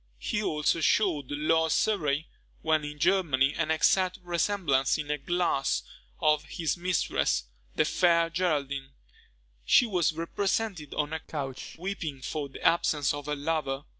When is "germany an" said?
2.97-3.69